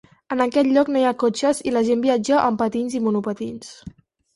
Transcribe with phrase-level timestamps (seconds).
[0.35, 3.75] En aquest lloc no hi ha cotxes i la gent viatja en patins i monopatins.